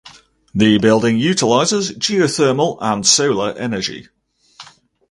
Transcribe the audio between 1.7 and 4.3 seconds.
geothermal and solar energy.